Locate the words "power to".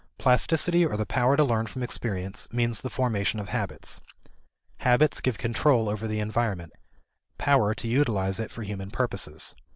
1.05-1.43, 7.37-7.87